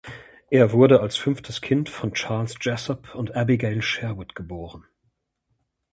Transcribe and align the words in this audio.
Er 0.49 0.71
wurde 0.73 0.99
als 1.01 1.15
fünftes 1.15 1.61
Kind 1.61 1.87
von 1.87 2.13
Charles 2.15 2.55
Jesup 2.59 3.13
und 3.13 3.35
Abigail 3.35 3.83
Sherwood 3.83 4.33
geboren. 4.33 4.85